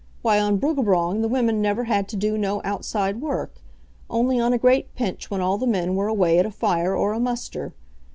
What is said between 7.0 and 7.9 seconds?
a muster.